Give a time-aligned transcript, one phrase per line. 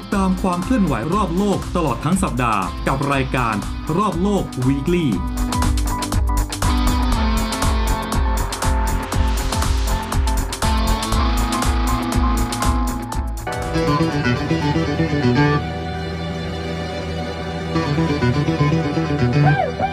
[0.00, 3.54] ดตามความเคลื่อนไหวรอบโลกตลอดทั้งสัปดาห์ กับรายการ
[3.96, 5.06] รอบโลก weekly
[19.42, 19.89] Woo!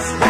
[0.00, 0.29] just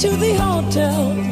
[0.00, 1.29] to the hotel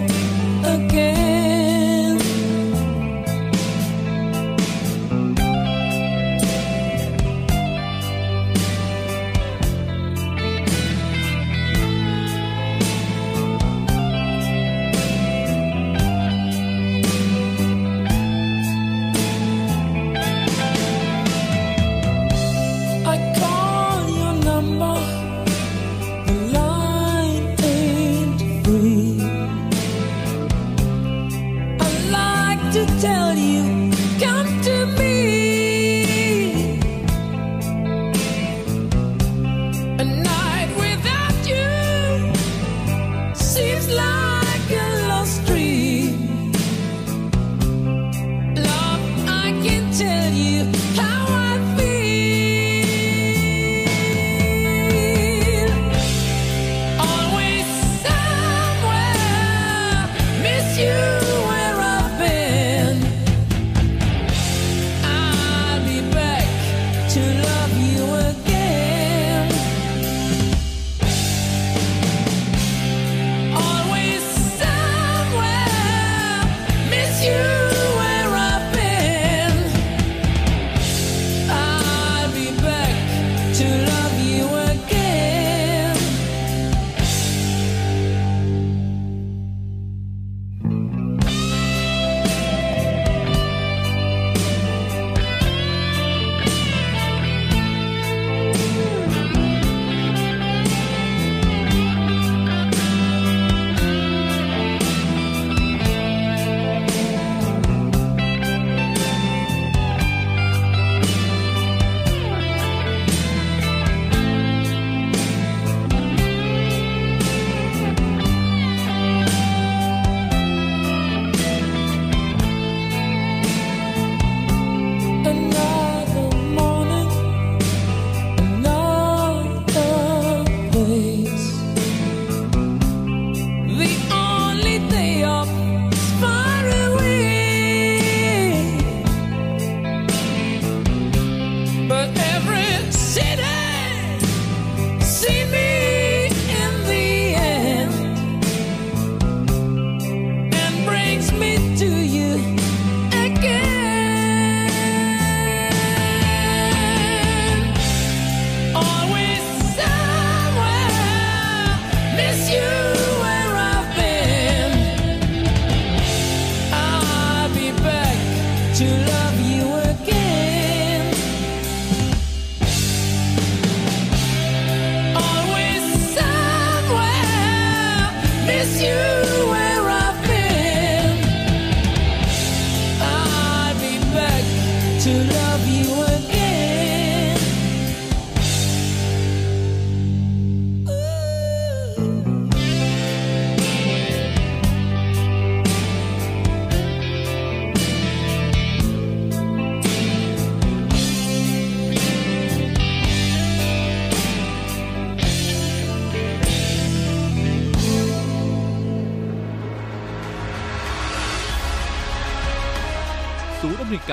[184.99, 185.78] to love you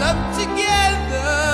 [0.00, 1.49] love together.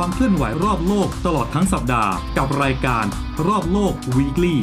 [0.00, 3.04] ความเคลื่อนไหวรอบโลกตลอดทั้งสัปดาห์ กับรายการ
[3.46, 4.56] รอบโลก Weekly